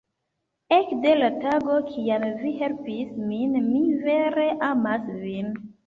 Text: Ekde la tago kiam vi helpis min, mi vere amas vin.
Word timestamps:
Ekde 0.77 1.11
la 1.19 1.29
tago 1.43 1.77
kiam 1.91 2.27
vi 2.41 2.55
helpis 2.63 3.15
min, 3.29 3.57
mi 3.71 3.87
vere 4.11 4.51
amas 4.75 5.11
vin. 5.25 5.59